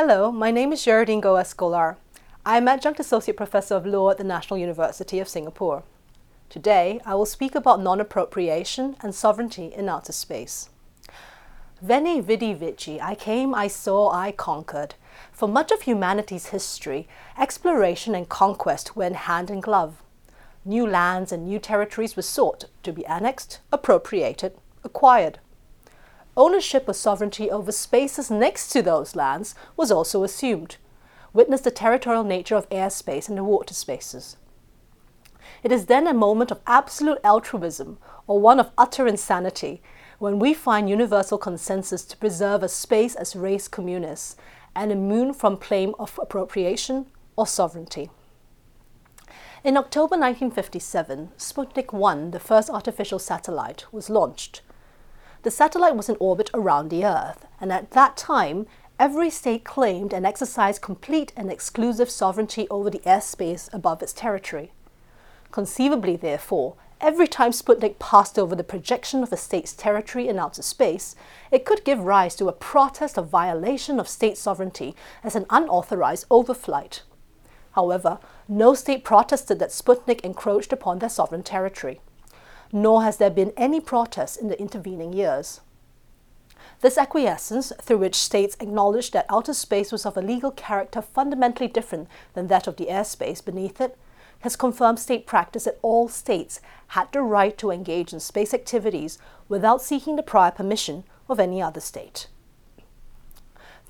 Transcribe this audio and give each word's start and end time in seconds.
Hello, 0.00 0.30
my 0.30 0.52
name 0.52 0.72
is 0.72 0.82
Gérardine 0.82 1.20
Goh 1.20 1.40
Escolar. 1.40 1.96
I'm 2.46 2.68
Adjunct 2.68 3.00
Associate 3.00 3.36
Professor 3.36 3.74
of 3.74 3.84
Law 3.84 4.10
at 4.10 4.18
the 4.18 4.22
National 4.22 4.56
University 4.56 5.18
of 5.18 5.28
Singapore. 5.28 5.82
Today, 6.48 7.00
I 7.04 7.16
will 7.16 7.26
speak 7.26 7.56
about 7.56 7.82
non 7.82 8.00
appropriation 8.00 8.94
and 9.00 9.12
sovereignty 9.12 9.72
in 9.74 9.88
outer 9.88 10.12
space. 10.12 10.70
Veni, 11.82 12.20
vidi, 12.20 12.54
vici, 12.54 13.00
I 13.00 13.16
came, 13.16 13.52
I 13.56 13.66
saw, 13.66 14.12
I 14.12 14.30
conquered. 14.30 14.94
For 15.32 15.48
much 15.48 15.72
of 15.72 15.82
humanity's 15.82 16.50
history, 16.50 17.08
exploration 17.36 18.14
and 18.14 18.28
conquest 18.28 18.94
went 18.94 19.26
hand 19.26 19.50
in 19.50 19.60
glove. 19.60 20.00
New 20.64 20.86
lands 20.86 21.32
and 21.32 21.44
new 21.44 21.58
territories 21.58 22.14
were 22.14 22.22
sought 22.22 22.66
to 22.84 22.92
be 22.92 23.04
annexed, 23.06 23.58
appropriated, 23.72 24.52
acquired. 24.84 25.40
Ownership 26.38 26.88
or 26.88 26.92
sovereignty 26.94 27.50
over 27.50 27.72
spaces 27.72 28.30
next 28.30 28.68
to 28.68 28.80
those 28.80 29.16
lands 29.16 29.56
was 29.76 29.90
also 29.90 30.22
assumed. 30.22 30.76
Witness 31.32 31.62
the 31.62 31.72
territorial 31.72 32.22
nature 32.22 32.54
of 32.54 32.68
airspace 32.70 33.28
and 33.28 33.36
the 33.36 33.42
water 33.42 33.74
spaces. 33.74 34.36
It 35.64 35.72
is 35.72 35.86
then 35.86 36.06
a 36.06 36.14
moment 36.14 36.52
of 36.52 36.60
absolute 36.64 37.18
altruism 37.24 37.98
or 38.28 38.38
one 38.38 38.60
of 38.60 38.70
utter 38.78 39.08
insanity 39.08 39.82
when 40.20 40.38
we 40.38 40.54
find 40.54 40.88
universal 40.88 41.38
consensus 41.38 42.04
to 42.04 42.16
preserve 42.16 42.62
a 42.62 42.68
space 42.68 43.16
as 43.16 43.34
res 43.34 43.68
communis 43.68 44.36
and 44.76 44.92
immune 44.92 45.34
from 45.34 45.56
claim 45.56 45.92
of 45.98 46.20
appropriation 46.22 47.06
or 47.34 47.48
sovereignty. 47.48 48.10
In 49.64 49.76
October 49.76 50.16
1957, 50.16 51.30
Sputnik 51.36 51.92
1, 51.92 52.30
the 52.30 52.38
first 52.38 52.70
artificial 52.70 53.18
satellite, 53.18 53.92
was 53.92 54.08
launched. 54.08 54.62
The 55.48 55.52
satellite 55.52 55.96
was 55.96 56.10
in 56.10 56.16
orbit 56.20 56.50
around 56.52 56.90
the 56.90 57.06
Earth, 57.06 57.46
and 57.58 57.72
at 57.72 57.92
that 57.92 58.18
time, 58.18 58.66
every 58.98 59.30
state 59.30 59.64
claimed 59.64 60.12
and 60.12 60.26
exercised 60.26 60.82
complete 60.82 61.32
and 61.38 61.50
exclusive 61.50 62.10
sovereignty 62.10 62.68
over 62.68 62.90
the 62.90 62.98
airspace 63.06 63.72
above 63.72 64.02
its 64.02 64.12
territory. 64.12 64.72
Conceivably, 65.50 66.16
therefore, 66.16 66.74
every 67.00 67.26
time 67.26 67.52
Sputnik 67.52 67.98
passed 67.98 68.38
over 68.38 68.54
the 68.54 68.62
projection 68.62 69.22
of 69.22 69.32
a 69.32 69.38
state's 69.38 69.72
territory 69.72 70.28
in 70.28 70.38
outer 70.38 70.60
space, 70.60 71.16
it 71.50 71.64
could 71.64 71.82
give 71.82 72.00
rise 72.00 72.36
to 72.36 72.48
a 72.48 72.52
protest 72.52 73.16
of 73.16 73.30
violation 73.30 73.98
of 73.98 74.06
state 74.06 74.36
sovereignty 74.36 74.94
as 75.24 75.34
an 75.34 75.46
unauthorized 75.48 76.28
overflight. 76.28 77.00
However, 77.72 78.18
no 78.48 78.74
state 78.74 79.02
protested 79.02 79.60
that 79.60 79.72
Sputnik 79.72 80.20
encroached 80.20 80.74
upon 80.74 80.98
their 80.98 81.08
sovereign 81.08 81.42
territory 81.42 82.02
nor 82.72 83.02
has 83.02 83.16
there 83.16 83.30
been 83.30 83.52
any 83.56 83.80
protest 83.80 84.40
in 84.40 84.48
the 84.48 84.60
intervening 84.60 85.12
years. 85.12 85.60
This 86.80 86.98
acquiescence, 86.98 87.72
through 87.82 87.98
which 87.98 88.14
states 88.14 88.56
acknowledged 88.60 89.12
that 89.12 89.26
outer 89.28 89.54
space 89.54 89.90
was 89.90 90.06
of 90.06 90.16
a 90.16 90.22
legal 90.22 90.52
character 90.52 91.02
fundamentally 91.02 91.68
different 91.68 92.08
than 92.34 92.46
that 92.46 92.66
of 92.66 92.76
the 92.76 92.86
airspace 92.86 93.44
beneath 93.44 93.80
it, 93.80 93.98
has 94.40 94.54
confirmed 94.54 95.00
state 95.00 95.26
practice 95.26 95.64
that 95.64 95.78
all 95.82 96.08
states 96.08 96.60
had 96.88 97.10
the 97.10 97.22
right 97.22 97.58
to 97.58 97.70
engage 97.72 98.12
in 98.12 98.20
space 98.20 98.54
activities 98.54 99.18
without 99.48 99.82
seeking 99.82 100.14
the 100.14 100.22
prior 100.22 100.52
permission 100.52 101.02
of 101.28 101.40
any 101.40 101.60
other 101.60 101.80
state. 101.80 102.28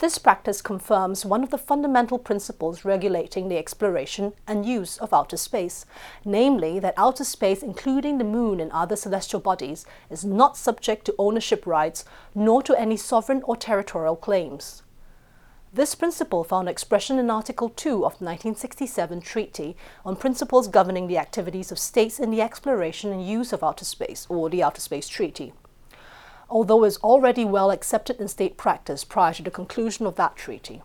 This 0.01 0.17
practice 0.17 0.63
confirms 0.63 1.27
one 1.27 1.43
of 1.43 1.51
the 1.51 1.59
fundamental 1.59 2.21
principles 2.21 2.85
regulating 2.85 3.49
the 3.49 3.59
exploration 3.59 4.33
and 4.47 4.65
use 4.65 4.97
of 4.99 5.13
outer 5.13 5.37
space, 5.37 5.87
namely 6.25 6.79
that 6.79 6.95
outer 6.97 7.25
space, 7.25 7.65
including 7.65 8.19
the 8.19 8.25
moon 8.25 8.61
and 8.61 8.71
other 8.71 8.95
celestial 8.95 9.41
bodies, 9.41 9.85
is 10.09 10.25
not 10.25 10.57
subject 10.57 11.05
to 11.07 11.17
ownership 11.19 11.67
rights 11.67 12.05
nor 12.33 12.63
to 12.63 12.79
any 12.79 12.97
sovereign 12.97 13.43
or 13.45 13.57
territorial 13.57 14.15
claims. 14.15 14.85
This 15.73 15.97
principle 15.97 16.45
found 16.45 16.69
expression 16.69 17.19
in 17.19 17.29
Article 17.29 17.69
2 17.69 18.07
of 18.07 18.19
the 18.21 18.25
1967 18.25 19.21
Treaty 19.21 19.77
on 20.07 20.15
Principles 20.15 20.69
Governing 20.69 21.09
the 21.09 21.19
Activities 21.19 21.73
of 21.73 21.79
States 21.79 22.21
in 22.21 22.31
the 22.31 22.41
Exploration 22.41 23.13
and 23.13 23.27
Use 23.27 23.53
of 23.53 23.65
Outer 23.65 23.85
Space, 23.85 24.29
or 24.31 24.49
the 24.49 24.63
Outer 24.63 24.81
Space 24.81 25.09
Treaty 25.09 25.53
although 26.49 26.85
is 26.85 26.99
already 26.99 27.45
well 27.45 27.71
accepted 27.71 28.21
in 28.21 28.29
state 28.29 28.57
practice 28.57 29.05
prior 29.05 29.35
to 29.35 29.43
the 29.43 29.51
conclusion 29.51 30.07
of 30.07 30.17
that 30.17 30.37
treaty. 30.37 30.83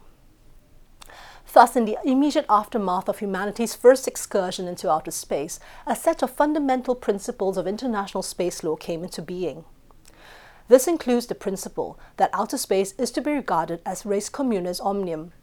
Thus, 1.53 1.75
in 1.75 1.85
the 1.85 1.97
immediate 2.03 2.46
aftermath 2.50 3.07
of 3.07 3.19
humanity's 3.19 3.75
first 3.75 4.07
excursion 4.07 4.68
into 4.68 4.90
outer 4.90 5.12
space, 5.12 5.59
a 5.85 5.96
set 5.96 6.24
of 6.24 6.31
fundamental 6.31 6.96
principles 6.96 7.57
of 7.57 7.68
international 7.68 8.24
space 8.24 8.63
law 8.63 8.75
came 8.75 9.03
into 9.03 9.22
being. 9.22 9.66
This 10.68 10.88
includes 10.88 11.28
the 11.28 11.35
principle 11.35 12.00
that 12.18 12.31
outer 12.34 12.57
space 12.57 12.94
is 12.97 13.12
to 13.12 13.22
be 13.22 13.31
regarded 13.31 13.81
as 13.85 14.06
res 14.06 14.30
communis 14.30 14.84
omnium. 14.84 15.34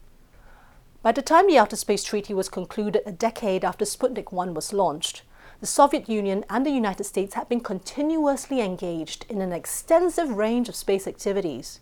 By 1.03 1.11
the 1.11 1.21
time 1.21 1.47
the 1.47 1.57
Outer 1.57 1.75
Space 1.75 2.03
Treaty 2.03 2.33
was 2.33 2.49
concluded 2.49 3.01
a 3.05 3.11
decade 3.11 3.65
after 3.65 3.85
Sputnik 3.85 4.31
1 4.31 4.53
was 4.53 4.71
launched, 4.71 5.23
the 5.61 5.67
Soviet 5.67 6.09
Union 6.09 6.43
and 6.49 6.65
the 6.65 6.71
United 6.71 7.03
States 7.03 7.35
had 7.35 7.47
been 7.47 7.59
continuously 7.59 8.61
engaged 8.61 9.27
in 9.29 9.41
an 9.41 9.53
extensive 9.53 10.31
range 10.31 10.67
of 10.67 10.75
space 10.75 11.05
activities. 11.05 11.79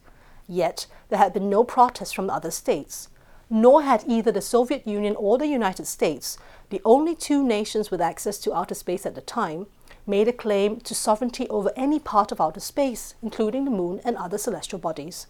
Yet, 0.49 0.85
there 1.07 1.17
had 1.17 1.31
been 1.31 1.49
no 1.49 1.63
protests 1.63 2.11
from 2.11 2.29
other 2.29 2.51
states, 2.51 3.07
nor 3.49 3.83
had 3.83 4.03
either 4.05 4.33
the 4.33 4.41
Soviet 4.41 4.85
Union 4.85 5.15
or 5.15 5.37
the 5.37 5.47
United 5.47 5.87
States, 5.87 6.37
the 6.71 6.81
only 6.83 7.15
two 7.15 7.41
nations 7.41 7.89
with 7.89 8.01
access 8.01 8.37
to 8.39 8.53
outer 8.53 8.75
space 8.75 9.05
at 9.05 9.15
the 9.15 9.21
time, 9.21 9.67
made 10.05 10.27
a 10.27 10.33
claim 10.33 10.81
to 10.81 10.93
sovereignty 10.93 11.47
over 11.47 11.71
any 11.77 11.99
part 11.99 12.33
of 12.33 12.41
outer 12.41 12.59
space, 12.59 13.15
including 13.23 13.63
the 13.63 13.71
moon 13.71 14.01
and 14.03 14.17
other 14.17 14.37
celestial 14.37 14.79
bodies. 14.79 15.27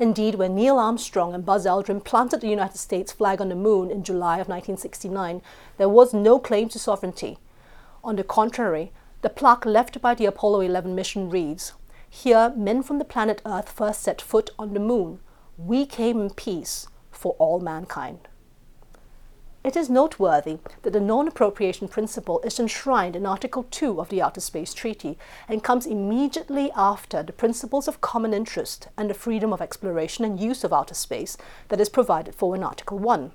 Indeed, 0.00 0.36
when 0.36 0.54
Neil 0.54 0.78
Armstrong 0.78 1.34
and 1.34 1.44
Buzz 1.44 1.66
Aldrin 1.66 2.02
planted 2.02 2.40
the 2.40 2.48
United 2.48 2.78
States 2.78 3.12
flag 3.12 3.38
on 3.38 3.50
the 3.50 3.54
moon 3.54 3.90
in 3.90 4.02
July 4.02 4.36
of 4.36 4.48
1969, 4.48 5.42
there 5.76 5.90
was 5.90 6.14
no 6.14 6.38
claim 6.38 6.70
to 6.70 6.78
sovereignty. 6.78 7.36
On 8.02 8.16
the 8.16 8.24
contrary, 8.24 8.92
the 9.20 9.28
plaque 9.28 9.66
left 9.66 10.00
by 10.00 10.14
the 10.14 10.24
Apollo 10.24 10.62
11 10.62 10.94
mission 10.94 11.28
reads 11.28 11.74
Here, 12.08 12.50
men 12.56 12.82
from 12.82 12.98
the 12.98 13.04
planet 13.04 13.42
Earth 13.44 13.68
first 13.68 14.00
set 14.00 14.22
foot 14.22 14.48
on 14.58 14.72
the 14.72 14.80
moon. 14.80 15.20
We 15.58 15.84
came 15.84 16.18
in 16.22 16.30
peace 16.30 16.88
for 17.10 17.36
all 17.38 17.60
mankind. 17.60 18.29
It 19.62 19.76
is 19.76 19.90
noteworthy 19.90 20.58
that 20.82 20.94
the 20.94 21.00
non 21.00 21.28
appropriation 21.28 21.86
principle 21.86 22.40
is 22.40 22.58
enshrined 22.58 23.14
in 23.14 23.26
Article 23.26 23.66
2 23.70 24.00
of 24.00 24.08
the 24.08 24.22
Outer 24.22 24.40
Space 24.40 24.72
Treaty 24.72 25.18
and 25.48 25.62
comes 25.62 25.84
immediately 25.84 26.72
after 26.74 27.22
the 27.22 27.34
principles 27.34 27.86
of 27.86 28.00
common 28.00 28.32
interest 28.32 28.88
and 28.96 29.10
the 29.10 29.14
freedom 29.14 29.52
of 29.52 29.60
exploration 29.60 30.24
and 30.24 30.40
use 30.40 30.64
of 30.64 30.72
outer 30.72 30.94
space 30.94 31.36
that 31.68 31.78
is 31.78 31.90
provided 31.90 32.34
for 32.34 32.56
in 32.56 32.62
Article 32.62 32.98
1. 32.98 33.32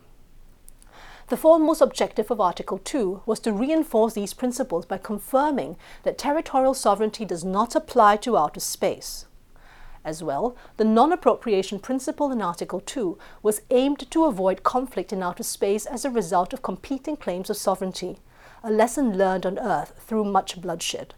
The 1.28 1.38
foremost 1.38 1.82
objective 1.82 2.32
of 2.32 2.42
Article 2.42 2.80
2 2.80 3.22
was 3.28 3.40
to 3.42 3.54
reinforce 3.54 4.16
these 4.16 4.34
principles 4.34 4.88
by 4.88 4.98
confirming 4.98 5.78
that 6.02 6.18
territorial 6.18 6.74
sovereignty 6.74 7.26
does 7.26 7.44
not 7.44 7.76
apply 7.76 8.18
to 8.18 8.36
outer 8.36 8.60
space. 8.60 9.26
As 10.06 10.22
well, 10.22 10.56
the 10.78 10.84
non 10.84 11.12
appropriation 11.12 11.80
principle 11.80 12.32
in 12.32 12.40
Article 12.40 12.80
2 12.80 13.18
was 13.42 13.64
aimed 13.72 14.10
to 14.12 14.26
avoid 14.26 14.62
conflict 14.62 15.12
in 15.12 15.24
outer 15.24 15.42
space 15.42 15.88
as 15.88 16.06
a 16.06 16.12
result 16.12 16.54
of 16.54 16.62
competing 16.62 17.18
claims 17.18 17.50
of 17.50 17.58
sovereignty, 17.58 18.20
a 18.64 18.70
lesson 18.70 19.18
learned 19.18 19.48
on 19.48 19.58
Earth 19.58 19.94
through 19.98 20.26
much 20.26 20.62
bloodshed. 20.62 21.16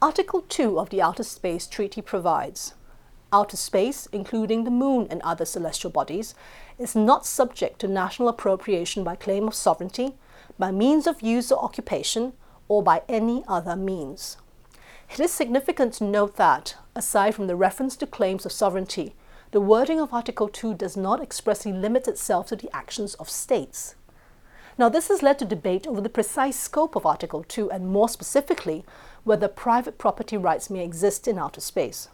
Article 0.00 0.42
2 0.42 0.78
of 0.78 0.90
the 0.90 1.02
Outer 1.02 1.24
Space 1.24 1.66
Treaty 1.66 2.00
provides 2.00 2.74
Outer 3.32 3.56
space, 3.56 4.06
including 4.12 4.62
the 4.62 4.70
moon 4.70 5.08
and 5.10 5.20
other 5.22 5.44
celestial 5.44 5.90
bodies, 5.90 6.36
is 6.78 6.94
not 6.94 7.26
subject 7.26 7.80
to 7.80 7.88
national 7.88 8.28
appropriation 8.28 9.02
by 9.02 9.16
claim 9.16 9.48
of 9.48 9.54
sovereignty, 9.54 10.14
by 10.56 10.70
means 10.70 11.08
of 11.08 11.20
use 11.20 11.50
or 11.50 11.64
occupation, 11.64 12.34
or 12.68 12.80
by 12.80 13.02
any 13.08 13.42
other 13.48 13.74
means. 13.74 14.36
It 15.12 15.20
is 15.20 15.30
significant 15.30 15.92
to 15.94 16.04
note 16.04 16.36
that, 16.36 16.76
aside 16.96 17.34
from 17.34 17.46
the 17.46 17.54
reference 17.54 17.96
to 17.96 18.06
claims 18.06 18.46
of 18.46 18.52
sovereignty, 18.52 19.14
the 19.50 19.60
wording 19.60 20.00
of 20.00 20.14
Article 20.14 20.48
2 20.48 20.72
does 20.72 20.96
not 20.96 21.20
expressly 21.20 21.70
limit 21.70 22.08
itself 22.08 22.46
to 22.46 22.56
the 22.56 22.74
actions 22.74 23.12
of 23.16 23.28
states. 23.28 23.94
Now, 24.78 24.88
this 24.88 25.08
has 25.08 25.22
led 25.22 25.38
to 25.40 25.44
debate 25.44 25.86
over 25.86 26.00
the 26.00 26.08
precise 26.08 26.58
scope 26.58 26.96
of 26.96 27.04
Article 27.04 27.44
2 27.44 27.70
and, 27.70 27.88
more 27.88 28.08
specifically, 28.08 28.86
whether 29.22 29.48
private 29.48 29.98
property 29.98 30.38
rights 30.38 30.70
may 30.70 30.82
exist 30.82 31.28
in 31.28 31.38
outer 31.38 31.60
space. 31.60 32.08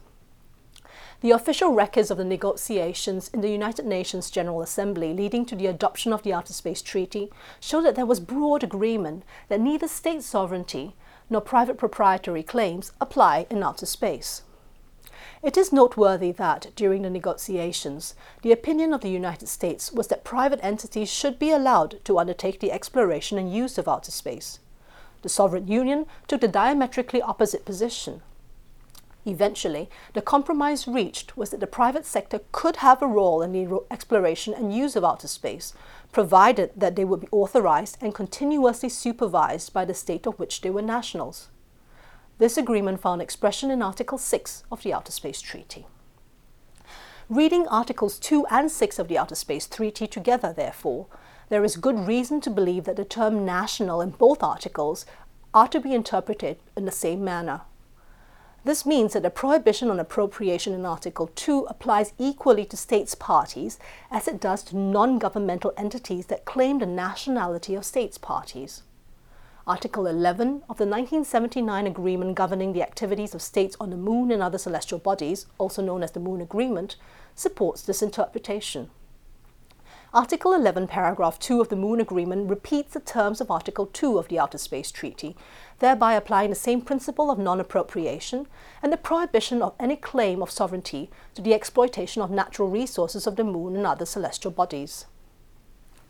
The 1.21 1.31
official 1.31 1.73
records 1.73 2.11
of 2.11 2.17
the 2.17 2.25
negotiations 2.25 3.29
in 3.29 3.39
the 3.39 3.49
United 3.49 3.85
Nations 3.85 4.29
General 4.29 4.61
Assembly 4.61 5.13
leading 5.13 5.45
to 5.45 5.55
the 5.55 5.67
adoption 5.67 6.11
of 6.11 6.23
the 6.23 6.33
Outer 6.33 6.51
Space 6.51 6.81
Treaty 6.81 7.29
show 7.61 7.81
that 7.81 7.95
there 7.95 8.05
was 8.05 8.19
broad 8.19 8.61
agreement 8.61 9.23
that 9.47 9.61
neither 9.61 9.87
state 9.87 10.23
sovereignty 10.23 10.95
nor 11.29 11.41
private 11.41 11.77
proprietary 11.77 12.43
claims 12.43 12.91
apply 12.99 13.45
in 13.49 13.63
outer 13.63 13.85
space. 13.85 14.41
It 15.41 15.55
is 15.55 15.71
noteworthy 15.71 16.31
that, 16.33 16.67
during 16.75 17.03
the 17.03 17.09
negotiations, 17.09 18.13
the 18.41 18.51
opinion 18.51 18.93
of 18.93 19.01
the 19.01 19.09
United 19.09 19.47
States 19.47 19.91
was 19.91 20.07
that 20.07 20.23
private 20.23 20.59
entities 20.61 21.09
should 21.09 21.39
be 21.39 21.51
allowed 21.51 22.03
to 22.05 22.19
undertake 22.19 22.59
the 22.59 22.71
exploration 22.71 23.37
and 23.37 23.53
use 23.53 23.77
of 23.77 23.87
outer 23.87 24.11
space. 24.11 24.59
The 25.21 25.29
Soviet 25.29 25.67
Union 25.67 26.05
took 26.27 26.41
the 26.41 26.47
diametrically 26.47 27.21
opposite 27.21 27.65
position. 27.65 28.21
Eventually, 29.29 29.91
the 30.13 30.23
compromise 30.23 30.87
reached 30.87 31.37
was 31.37 31.51
that 31.51 31.59
the 31.59 31.67
private 31.67 32.03
sector 32.03 32.39
could 32.51 32.77
have 32.77 32.99
a 32.99 33.07
role 33.07 33.43
in 33.43 33.51
the 33.51 33.79
exploration 33.91 34.55
and 34.55 34.73
use 34.73 34.95
of 34.95 35.05
outer 35.05 35.27
space, 35.27 35.71
provided 36.11 36.71
that 36.75 36.95
they 36.95 37.05
would 37.05 37.19
be 37.19 37.27
authorized 37.31 37.99
and 38.01 38.15
continuously 38.15 38.89
supervised 38.89 39.71
by 39.71 39.85
the 39.85 39.93
state 39.93 40.25
of 40.25 40.39
which 40.39 40.61
they 40.61 40.71
were 40.71 40.81
nationals. 40.81 41.49
This 42.39 42.57
agreement 42.57 43.01
found 43.01 43.21
expression 43.21 43.69
in 43.69 43.83
Article 43.83 44.17
6 44.17 44.63
of 44.71 44.81
the 44.81 44.93
Outer 44.93 45.11
Space 45.11 45.41
Treaty. 45.41 45.85
Reading 47.29 47.67
Articles 47.67 48.17
2 48.17 48.47
and 48.49 48.71
6 48.71 48.97
of 48.97 49.09
the 49.09 49.17
Outer 49.19 49.35
Space 49.35 49.67
Treaty 49.67 50.07
together, 50.07 50.51
therefore, 50.51 51.05
there 51.49 51.63
is 51.63 51.77
good 51.77 52.07
reason 52.07 52.41
to 52.41 52.49
believe 52.49 52.85
that 52.85 52.95
the 52.95 53.05
term 53.05 53.45
national 53.45 54.01
in 54.01 54.09
both 54.09 54.41
articles 54.41 55.05
are 55.53 55.67
to 55.67 55.79
be 55.79 55.93
interpreted 55.93 56.57
in 56.75 56.85
the 56.85 56.91
same 56.91 57.23
manner. 57.23 57.61
This 58.65 58.85
means 58.85 59.13
that 59.13 59.23
the 59.23 59.29
prohibition 59.29 59.89
on 59.89 59.99
appropriation 59.99 60.73
in 60.73 60.85
Article 60.85 61.31
2 61.33 61.67
applies 61.69 62.13
equally 62.17 62.65
to 62.65 62.75
states 62.75 63.15
parties 63.15 63.79
as 64.11 64.27
it 64.27 64.41
does 64.41 64.63
to 64.63 64.77
non 64.77 65.17
governmental 65.17 65.73
entities 65.77 66.25
that 66.25 66.43
claim 66.45 66.79
the 66.79 66.85
nationality 66.85 67.73
of 67.75 67.85
states 67.85 68.17
parties. 68.17 68.83
Article 69.65 70.07
11 70.07 70.63
of 70.67 70.77
the 70.77 70.85
1979 70.85 71.87
agreement 71.87 72.35
governing 72.35 72.73
the 72.73 72.81
activities 72.81 73.33
of 73.33 73.41
states 73.41 73.77
on 73.79 73.91
the 73.91 73.97
Moon 73.97 74.31
and 74.31 74.41
other 74.41 74.57
celestial 74.57 74.99
bodies, 74.99 75.45
also 75.57 75.81
known 75.81 76.03
as 76.03 76.11
the 76.11 76.19
Moon 76.19 76.41
Agreement, 76.41 76.95
supports 77.35 77.83
this 77.83 78.01
interpretation. 78.01 78.89
Article 80.11 80.53
11, 80.53 80.87
paragraph 80.87 81.37
2 81.37 81.61
of 81.61 81.69
the 81.69 81.75
Moon 81.75 82.01
Agreement 82.01 82.49
repeats 82.49 82.93
the 82.93 82.99
terms 82.99 83.39
of 83.39 83.51
Article 83.51 83.85
2 83.85 84.17
of 84.17 84.27
the 84.27 84.39
Outer 84.39 84.57
Space 84.57 84.91
Treaty, 84.91 85.35
thereby 85.77 86.15
applying 86.15 86.49
the 86.49 86.55
same 86.55 86.81
principle 86.81 87.29
of 87.29 87.37
non 87.37 87.59
appropriation 87.59 88.47
and 88.81 88.91
the 88.91 88.97
prohibition 88.97 89.61
of 89.61 89.75
any 89.79 89.95
claim 89.95 90.41
of 90.41 90.49
sovereignty 90.49 91.11
to 91.35 91.43
the 91.43 91.53
exploitation 91.53 92.23
of 92.23 92.31
natural 92.31 92.69
resources 92.69 93.27
of 93.27 93.35
the 93.35 93.43
Moon 93.43 93.75
and 93.75 93.85
other 93.85 94.03
celestial 94.03 94.49
bodies. 94.49 95.05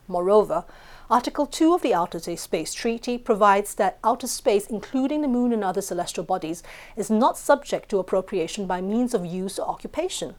Moreover, 0.07 0.63
Article 1.10 1.46
2 1.46 1.74
of 1.74 1.81
the 1.81 1.94
Outer 1.94 2.22
Space 2.38 2.74
Treaty 2.74 3.18
provides 3.18 3.75
that 3.75 4.00
outer 4.01 4.28
space, 4.28 4.68
including 4.68 5.22
the 5.22 5.28
Moon 5.28 5.51
and 5.51 5.62
other 5.62 5.81
celestial 5.81 6.24
bodies, 6.24 6.63
is 6.96 7.10
not 7.10 7.38
subject 7.38 7.90
to 7.90 8.00
appropriation 8.00 8.66
by 8.66 8.80
means 8.80 9.13
of 9.13 9.25
use 9.25 9.60
or 9.60 9.68
occupation. 9.68 10.36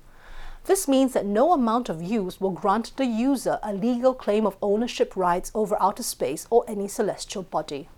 This 0.65 0.87
means 0.87 1.12
that 1.15 1.27
no 1.27 1.53
amount 1.53 1.89
of 1.89 2.03
use 2.03 2.41
will 2.41 2.51
grant 2.51 2.97
the 2.97 3.07
user 3.07 3.59
a 3.62 3.73
legal 3.73 4.15
claim 4.15 4.47
of 4.47 4.57
ownership 4.61 5.17
rights 5.17 5.51
over 5.55 5.77
outer 5.81 6.03
space 6.03 6.47
or 6.51 6.65
any 6.69 6.87
celestial 6.87 7.43
body. 7.43 7.89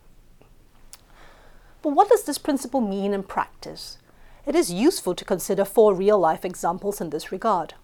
But 1.83 1.91
what 1.91 2.09
does 2.09 2.25
this 2.25 2.39
principle 2.39 2.81
mean 2.81 3.13
in 3.13 3.25
practice? 3.25 3.99
It 4.47 4.55
is 4.55 4.73
useful 4.73 5.15
to 5.17 5.25
consider 5.25 5.65
four 5.65 5.95
real 5.95 6.19
life 6.19 6.45
examples 6.45 7.01
in 7.01 7.11
this 7.11 7.33
regard. 7.33 7.75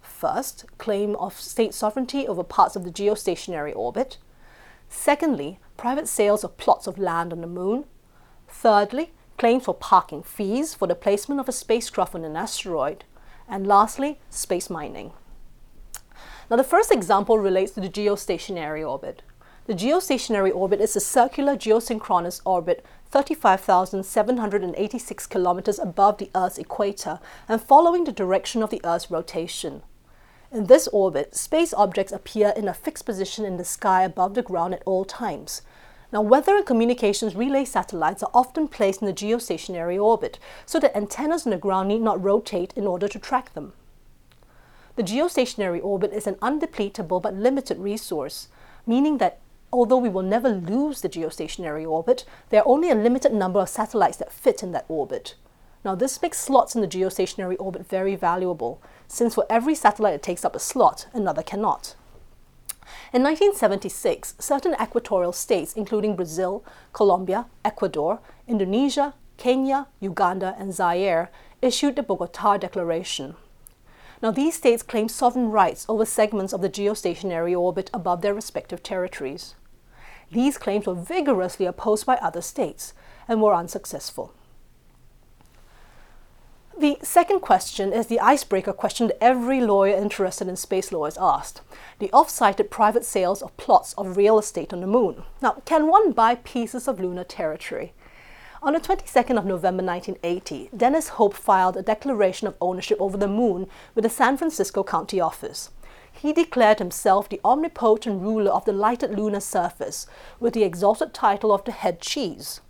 First, 0.00 0.64
claim 0.78 1.14
of 1.16 1.38
state 1.38 1.74
sovereignty 1.74 2.26
over 2.26 2.42
parts 2.42 2.76
of 2.76 2.84
the 2.84 2.90
geostationary 2.90 3.76
orbit. 3.76 4.16
Secondly, 4.88 5.58
private 5.76 6.08
sales 6.08 6.42
of 6.42 6.56
plots 6.56 6.86
of 6.86 6.98
land 6.98 7.32
on 7.32 7.42
the 7.42 7.46
moon. 7.46 7.84
Thirdly, 8.48 9.12
claims 9.36 9.64
for 9.64 9.74
parking 9.74 10.22
fees 10.22 10.72
for 10.72 10.88
the 10.88 10.94
placement 10.94 11.40
of 11.40 11.48
a 11.48 11.52
spacecraft 11.52 12.14
on 12.14 12.24
an 12.24 12.36
asteroid. 12.36 13.04
And 13.48 13.66
lastly, 13.66 14.20
space 14.30 14.70
mining. 14.70 15.12
Now, 16.50 16.56
the 16.56 16.64
first 16.64 16.92
example 16.92 17.38
relates 17.38 17.72
to 17.72 17.80
the 17.80 17.88
geostationary 17.88 18.88
orbit. 18.88 19.22
The 19.66 19.74
geostationary 19.74 20.54
orbit 20.54 20.80
is 20.80 20.94
a 20.94 21.00
circular 21.00 21.56
geosynchronous 21.56 22.40
orbit 22.44 22.86
35,786 23.10 25.26
kilometers 25.26 25.80
above 25.80 26.18
the 26.18 26.30
Earth's 26.36 26.58
equator 26.58 27.18
and 27.48 27.60
following 27.60 28.04
the 28.04 28.12
direction 28.12 28.62
of 28.62 28.70
the 28.70 28.80
Earth's 28.84 29.10
rotation. 29.10 29.82
In 30.52 30.66
this 30.66 30.86
orbit, 30.88 31.34
space 31.34 31.74
objects 31.74 32.12
appear 32.12 32.52
in 32.56 32.68
a 32.68 32.74
fixed 32.74 33.04
position 33.04 33.44
in 33.44 33.56
the 33.56 33.64
sky 33.64 34.04
above 34.04 34.34
the 34.34 34.42
ground 34.42 34.74
at 34.74 34.84
all 34.86 35.04
times. 35.04 35.62
Now, 36.12 36.22
weather 36.22 36.56
and 36.56 36.64
communications 36.64 37.34
relay 37.34 37.64
satellites 37.64 38.22
are 38.22 38.30
often 38.32 38.68
placed 38.68 39.02
in 39.02 39.06
the 39.06 39.12
geostationary 39.12 40.00
orbit, 40.00 40.38
so 40.64 40.78
that 40.78 40.96
antennas 40.96 41.46
on 41.46 41.50
the 41.50 41.56
ground 41.56 41.88
need 41.88 42.00
not 42.00 42.22
rotate 42.22 42.72
in 42.76 42.86
order 42.86 43.08
to 43.08 43.18
track 43.18 43.54
them. 43.54 43.72
The 44.94 45.02
geostationary 45.02 45.82
orbit 45.82 46.12
is 46.12 46.26
an 46.26 46.36
undepletable 46.36 47.20
but 47.20 47.34
limited 47.34 47.78
resource, 47.78 48.48
meaning 48.86 49.18
that 49.18 49.40
although 49.72 49.98
we 49.98 50.08
will 50.08 50.22
never 50.22 50.48
lose 50.48 51.00
the 51.00 51.08
geostationary 51.08 51.86
orbit, 51.86 52.24
there 52.50 52.62
are 52.62 52.68
only 52.68 52.90
a 52.90 52.94
limited 52.94 53.34
number 53.34 53.60
of 53.60 53.68
satellites 53.68 54.16
that 54.18 54.32
fit 54.32 54.62
in 54.62 54.72
that 54.72 54.86
orbit. 54.88 55.34
Now, 55.84 55.94
this 55.94 56.22
makes 56.22 56.40
slots 56.40 56.74
in 56.74 56.80
the 56.80 56.88
geostationary 56.88 57.56
orbit 57.58 57.86
very 57.88 58.16
valuable, 58.16 58.80
since 59.06 59.34
for 59.34 59.46
every 59.50 59.74
satellite 59.74 60.14
that 60.14 60.22
takes 60.22 60.44
up 60.44 60.56
a 60.56 60.60
slot, 60.60 61.08
another 61.12 61.42
cannot. 61.42 61.94
In 63.12 63.22
1976, 63.22 64.34
certain 64.38 64.74
equatorial 64.80 65.32
states, 65.32 65.72
including 65.72 66.16
Brazil, 66.16 66.64
Colombia, 66.92 67.46
Ecuador, 67.64 68.20
Indonesia, 68.46 69.14
Kenya, 69.36 69.88
Uganda, 70.00 70.54
and 70.58 70.72
Zaire, 70.72 71.30
issued 71.62 71.96
the 71.96 72.02
Bogota 72.02 72.56
Declaration. 72.56 73.36
Now, 74.22 74.30
these 74.30 74.56
states 74.56 74.82
claim 74.82 75.08
sovereign 75.08 75.50
rights 75.50 75.84
over 75.88 76.04
segments 76.04 76.52
of 76.52 76.62
the 76.62 76.70
geostationary 76.70 77.58
orbit 77.58 77.90
above 77.92 78.22
their 78.22 78.34
respective 78.34 78.82
territories. 78.82 79.54
These 80.30 80.58
claims 80.58 80.86
were 80.86 80.94
vigorously 80.94 81.66
opposed 81.66 82.06
by 82.06 82.16
other 82.16 82.40
states 82.40 82.94
and 83.28 83.42
were 83.42 83.54
unsuccessful. 83.54 84.32
The 86.78 86.98
second 87.02 87.40
question 87.40 87.94
is 87.94 88.08
the 88.08 88.20
icebreaker 88.20 88.74
question 88.74 89.06
that 89.06 89.24
every 89.24 89.62
lawyer 89.62 89.96
interested 89.96 90.46
in 90.46 90.56
space 90.56 90.92
law 90.92 91.06
is 91.06 91.16
asked 91.16 91.62
the 92.00 92.10
oft 92.12 92.30
cited 92.30 92.70
private 92.70 93.02
sales 93.02 93.40
of 93.40 93.56
plots 93.56 93.94
of 93.94 94.18
real 94.18 94.38
estate 94.38 94.74
on 94.74 94.82
the 94.82 94.86
moon. 94.86 95.22
Now, 95.40 95.62
can 95.64 95.86
one 95.86 96.12
buy 96.12 96.34
pieces 96.34 96.86
of 96.86 97.00
lunar 97.00 97.24
territory? 97.24 97.94
On 98.62 98.74
the 98.74 98.80
22nd 98.80 99.38
of 99.38 99.46
November 99.46 99.82
1980, 99.82 100.68
Dennis 100.76 101.08
Hope 101.08 101.32
filed 101.32 101.78
a 101.78 101.82
declaration 101.82 102.46
of 102.46 102.56
ownership 102.60 103.00
over 103.00 103.16
the 103.16 103.26
moon 103.26 103.68
with 103.94 104.02
the 104.02 104.10
San 104.10 104.36
Francisco 104.36 104.84
County 104.84 105.18
Office. 105.18 105.70
He 106.12 106.34
declared 106.34 106.78
himself 106.78 107.26
the 107.26 107.40
omnipotent 107.42 108.20
ruler 108.20 108.50
of 108.50 108.66
the 108.66 108.72
lighted 108.74 109.18
lunar 109.18 109.40
surface, 109.40 110.06
with 110.38 110.52
the 110.52 110.64
exalted 110.64 111.14
title 111.14 111.52
of 111.52 111.64
the 111.64 111.72
head 111.72 112.02
cheese. 112.02 112.60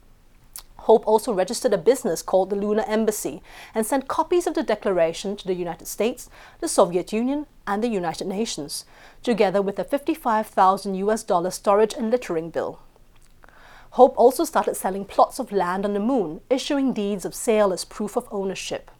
Hope 0.87 1.05
also 1.05 1.33
registered 1.33 1.73
a 1.73 1.79
business 1.79 2.23
called 2.23 2.49
the 2.49 2.55
Lunar 2.55 2.85
Embassy 2.87 3.43
and 3.75 3.85
sent 3.85 4.07
copies 4.07 4.47
of 4.47 4.55
the 4.55 4.63
declaration 4.63 5.35
to 5.35 5.45
the 5.45 5.55
United 5.55 5.87
States, 5.89 6.31
the 6.61 6.69
Soviet 6.69 7.13
Union, 7.13 7.47
and 7.67 7.83
the 7.83 7.89
United 7.89 8.29
Nations, 8.29 8.85
together 9.25 9.61
with 9.61 9.81
a 9.81 9.85
55,000 9.85 10.95
US 10.95 11.25
dollar 11.25 11.51
storage 11.51 11.93
and 11.95 12.09
littering 12.09 12.51
bill. 12.51 12.79
Hope 13.99 14.15
also 14.17 14.45
started 14.45 14.77
selling 14.77 15.05
plots 15.05 15.41
of 15.41 15.51
land 15.51 15.85
on 15.85 15.93
the 15.93 15.99
moon, 15.99 16.41
issuing 16.49 16.93
deeds 16.93 17.25
of 17.25 17.35
sale 17.35 17.73
as 17.73 17.85
proof 17.85 18.17
of 18.17 18.29
ownership. 18.31 18.93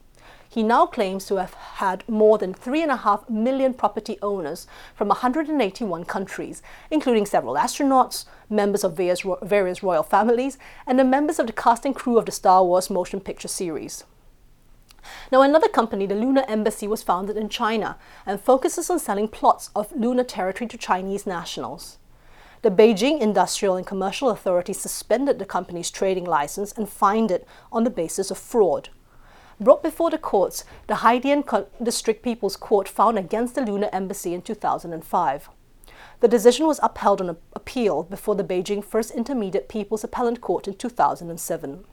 He 0.57 0.63
now 0.63 0.87
claims 0.87 1.27
to 1.27 1.37
have 1.37 1.53
had 1.53 2.03
more 2.09 2.39
than 2.39 2.55
3.5 2.55 3.29
million 3.29 3.75
property 3.75 4.17
owners 4.23 4.67
from 4.95 5.09
181 5.09 6.07
countries, 6.07 6.63
including 6.91 7.27
several 7.27 7.57
astronauts, 7.57 8.25
members 8.49 8.83
of 8.83 8.97
various, 8.97 9.23
various 9.43 9.83
royal 9.83 10.03
families, 10.03 10.57
and 10.87 10.99
the 10.99 11.05
members 11.05 11.39
of 11.39 11.47
the 11.47 11.53
cast 11.53 11.85
and 11.85 11.95
crew 11.95 12.17
of 12.17 12.25
the 12.25 12.33
Star 12.33 12.65
Wars 12.65 12.89
motion 12.89 13.21
picture 13.21 13.49
series. 13.49 14.05
Now, 15.31 15.43
another 15.43 15.69
company, 15.69 16.07
the 16.07 16.15
Lunar 16.15 16.47
Embassy, 16.49 16.89
was 16.89 17.03
founded 17.03 17.37
in 17.37 17.51
China 17.51 17.99
and 18.25 18.41
focuses 18.41 18.89
on 18.89 18.99
selling 18.99 19.29
plots 19.29 19.69
of 19.77 19.93
lunar 19.93 20.25
territory 20.25 20.69
to 20.69 20.79
Chinese 20.79 21.27
nationals. 21.27 21.99
The 22.63 22.71
Beijing 22.71 23.21
Industrial 23.21 23.77
and 23.77 23.87
Commercial 23.87 24.31
Authority 24.31 24.73
suspended 24.73 25.39
the 25.39 25.45
company's 25.45 25.91
trading 25.91 26.25
license 26.25 26.73
and 26.73 26.89
fined 26.89 27.31
it 27.31 27.47
on 27.71 27.85
the 27.85 27.91
basis 27.91 28.31
of 28.31 28.39
fraud. 28.39 28.89
Brought 29.59 29.83
before 29.83 30.11
the 30.11 30.19
courts, 30.19 30.65
the 30.87 30.97
Haidian 30.97 31.43
District 31.83 32.23
People's 32.23 32.57
Court 32.57 32.87
found 32.87 33.19
against 33.19 33.55
the 33.55 33.63
Lunar 33.63 33.89
Embassy 33.91 34.35
in 34.35 34.43
2005. 34.43 35.49
The 36.21 36.29
decision 36.29 36.67
was 36.67 36.79
upheld 36.83 37.23
on 37.23 37.39
appeal 37.55 38.03
before 38.03 38.35
the 38.35 38.45
Beijing 38.45 38.85
First 38.85 39.13
Intermediate 39.13 39.71
People's 39.71 40.05
Appellate 40.05 40.43
Court 40.43 40.69
in 40.69 40.75
2007. 40.75 41.85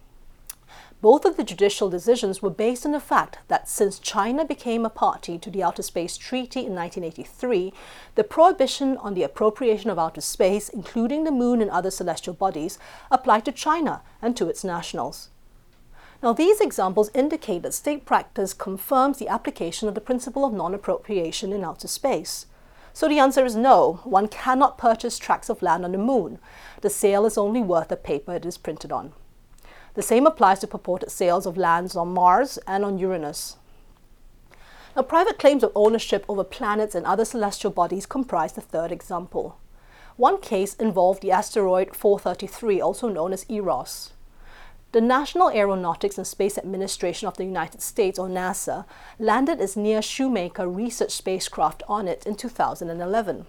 Both 1.02 1.24
of 1.24 1.38
the 1.38 1.44
judicial 1.46 1.90
decisions 1.90 2.42
were 2.42 2.50
based 2.50 2.86
on 2.86 2.92
the 2.92 3.00
fact 3.00 3.40
that 3.48 3.70
since 3.70 3.98
China 3.98 4.44
became 4.44 4.86
a 4.86 4.90
party 4.90 5.38
to 5.38 5.50
the 5.50 5.64
Outer 5.64 5.84
Space 5.84 6.18
Treaty 6.18 6.66
in 6.66 6.76
1983, 6.76 7.74
the 8.16 8.26
prohibition 8.26 8.98
on 8.98 9.14
the 9.14 9.24
appropriation 9.24 9.90
of 9.90 10.00
outer 10.00 10.22
space, 10.22 10.68
including 10.68 11.24
the 11.24 11.32
moon 11.32 11.62
and 11.62 11.72
other 11.72 11.92
celestial 11.92 12.34
bodies, 12.34 12.78
applied 13.10 13.46
to 13.46 13.54
China 13.54 14.02
and 14.22 14.36
to 14.36 14.50
its 14.50 14.66
nationals. 14.66 15.30
Now, 16.24 16.32
these 16.32 16.62
examples 16.62 17.12
indicate 17.14 17.64
that 17.64 17.74
state 17.74 18.06
practice 18.06 18.54
confirms 18.54 19.18
the 19.18 19.28
application 19.28 19.90
of 19.90 19.94
the 19.94 20.00
principle 20.00 20.46
of 20.46 20.54
non 20.54 20.74
appropriation 20.74 21.52
in 21.52 21.66
outer 21.66 21.90
space. 21.90 22.46
So 22.94 23.10
the 23.10 23.20
answer 23.20 23.44
is 23.44 23.58
no, 23.58 24.00
one 24.06 24.30
cannot 24.30 24.78
purchase 24.78 25.18
tracts 25.18 25.50
of 25.50 25.62
land 25.62 25.84
on 25.84 25.92
the 25.92 25.98
moon. 25.98 26.40
The 26.80 26.90
sale 26.90 27.26
is 27.26 27.38
only 27.38 27.60
worth 27.60 27.90
the 27.90 27.98
paper 27.98 28.34
it 28.34 28.46
is 28.46 28.58
printed 28.58 28.90
on. 28.90 29.12
The 29.96 30.02
same 30.02 30.26
applies 30.26 30.60
to 30.60 30.68
purported 30.68 31.12
sales 31.12 31.46
of 31.46 31.58
lands 31.58 31.94
on 31.94 32.14
Mars 32.14 32.58
and 32.66 32.86
on 32.86 32.98
Uranus. 32.98 33.58
Now, 34.96 35.02
private 35.02 35.38
claims 35.38 35.62
of 35.62 35.74
ownership 35.76 36.24
over 36.30 36.46
planets 36.46 36.96
and 36.96 37.06
other 37.06 37.26
celestial 37.26 37.72
bodies 37.72 38.06
comprise 38.06 38.54
the 38.54 38.62
third 38.62 38.94
example. 38.94 39.58
One 40.16 40.40
case 40.40 40.74
involved 40.76 41.22
the 41.22 41.32
asteroid 41.32 41.94
433, 41.94 42.80
also 42.80 43.10
known 43.10 43.34
as 43.34 43.46
Eros. 43.50 44.14
The 44.94 45.02
National 45.02 45.50
Aeronautics 45.50 46.20
and 46.20 46.28
Space 46.28 46.56
Administration 46.56 47.28
of 47.28 47.36
the 47.36 47.46
United 47.46 47.82
States, 47.82 48.20
or 48.20 48.28
NASA, 48.28 48.86
landed 49.18 49.60
its 49.60 49.76
NEAR 49.76 50.04
Shoemaker 50.04 50.70
research 50.70 51.10
spacecraft 51.10 51.82
on 51.88 52.08
it 52.08 52.28
in 52.28 52.36
2011. 52.36 53.48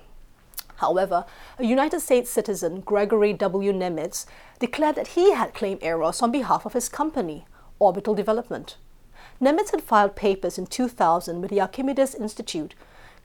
However, 0.77 1.27
a 1.59 1.67
United 1.67 2.01
States 2.01 2.31
citizen, 2.31 2.81
Gregory 2.81 3.35
W. 3.35 3.75
Nemitz, 3.75 4.25
declared 4.59 4.95
that 4.95 5.09
he 5.09 5.35
had 5.35 5.53
claimed 5.53 5.83
Eros 5.83 6.23
on 6.23 6.33
behalf 6.33 6.65
of 6.65 6.73
his 6.73 6.89
company, 6.89 7.45
Orbital 7.79 8.15
Development. 8.15 8.79
Nemitz 9.39 9.71
had 9.71 9.83
filed 9.83 10.17
papers 10.17 10.57
in 10.57 10.65
2000 10.65 11.43
with 11.43 11.51
the 11.51 11.61
Archimedes 11.61 12.15
Institute 12.15 12.75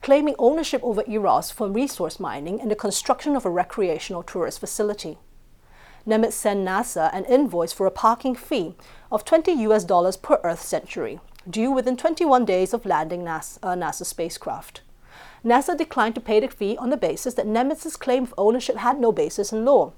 claiming 0.02 0.34
ownership 0.38 0.82
over 0.84 1.04
Eros 1.08 1.50
for 1.50 1.70
resource 1.70 2.20
mining 2.20 2.60
and 2.60 2.70
the 2.70 2.76
construction 2.76 3.34
of 3.34 3.46
a 3.46 3.50
recreational 3.50 4.22
tourist 4.22 4.60
facility. 4.60 5.16
Nemitz 6.06 6.32
sent 6.32 6.66
NASA 6.66 7.10
an 7.12 7.24
invoice 7.26 7.72
for 7.72 7.86
a 7.86 7.90
parking 7.90 8.34
fee 8.34 8.74
of 9.12 9.24
20 9.24 9.52
US 9.52 9.84
dollars 9.84 10.16
per 10.16 10.40
Earth 10.42 10.62
century, 10.62 11.20
due 11.48 11.70
within 11.70 11.96
21 11.96 12.44
days 12.44 12.72
of 12.72 12.86
landing 12.86 13.22
NASA, 13.22 13.58
uh, 13.62 13.74
NASA 13.74 14.06
spacecraft. 14.06 14.80
NASA 15.44 15.76
declined 15.76 16.14
to 16.14 16.20
pay 16.20 16.40
the 16.40 16.48
fee 16.48 16.76
on 16.76 16.90
the 16.90 16.96
basis 16.96 17.34
that 17.34 17.46
Nemitz's 17.46 17.96
claim 17.96 18.24
of 18.24 18.34
ownership 18.38 18.76
had 18.76 18.98
no 18.98 19.12
basis 19.12 19.52
in 19.52 19.64
law. 19.64 19.92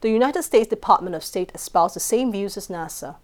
The 0.00 0.10
United 0.10 0.42
States 0.42 0.68
Department 0.68 1.16
of 1.16 1.24
State 1.24 1.52
espoused 1.54 1.96
the 1.96 2.00
same 2.00 2.30
views 2.32 2.56
as 2.56 2.68
NASA. 2.68 3.16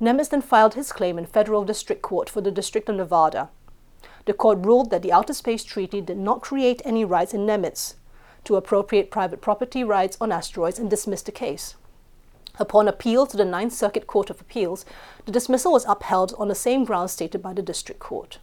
Nemitz 0.00 0.30
then 0.30 0.42
filed 0.42 0.74
his 0.74 0.92
claim 0.92 1.18
in 1.18 1.26
federal 1.26 1.64
district 1.64 2.02
court 2.02 2.30
for 2.30 2.40
the 2.40 2.50
District 2.50 2.88
of 2.88 2.96
Nevada. 2.96 3.48
The 4.26 4.32
court 4.32 4.64
ruled 4.64 4.90
that 4.90 5.02
the 5.02 5.12
Outer 5.12 5.34
Space 5.34 5.64
Treaty 5.64 6.00
did 6.00 6.18
not 6.18 6.40
create 6.40 6.82
any 6.84 7.04
rights 7.04 7.34
in 7.34 7.46
Nemitz 7.46 7.94
to 8.48 8.56
appropriate 8.56 9.10
private 9.10 9.42
property 9.42 9.84
rights 9.84 10.16
on 10.22 10.32
asteroids 10.32 10.78
and 10.78 10.88
dismissed 10.88 11.26
the 11.26 11.32
case. 11.32 11.74
Upon 12.58 12.88
appeal 12.88 13.26
to 13.26 13.36
the 13.36 13.44
Ninth 13.44 13.74
Circuit 13.74 14.06
Court 14.06 14.30
of 14.30 14.40
Appeals, 14.40 14.86
the 15.26 15.32
dismissal 15.32 15.72
was 15.72 15.84
upheld 15.84 16.32
on 16.38 16.48
the 16.48 16.54
same 16.54 16.84
grounds 16.84 17.12
stated 17.12 17.42
by 17.42 17.52
the 17.52 17.60
district 17.60 18.00
court. 18.00 18.38